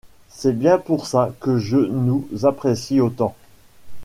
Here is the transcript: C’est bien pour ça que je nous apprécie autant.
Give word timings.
C’est 0.29 0.57
bien 0.57 0.79
pour 0.79 1.05
ça 1.05 1.31
que 1.39 1.59
je 1.59 1.77
nous 1.77 2.27
apprécie 2.41 2.99
autant. 2.99 3.35